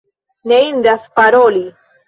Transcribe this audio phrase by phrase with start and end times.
[0.51, 1.65] Ne indas paroli.